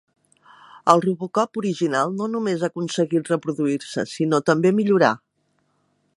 [0.93, 5.15] El RoboCop original no només ha aconseguit reproduir-se, sinó també millorar.